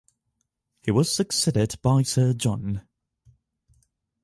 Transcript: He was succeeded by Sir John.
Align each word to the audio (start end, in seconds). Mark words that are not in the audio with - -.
He 0.81 0.89
was 0.89 1.13
succeeded 1.13 1.75
by 1.83 2.01
Sir 2.01 2.33
John. 2.33 2.87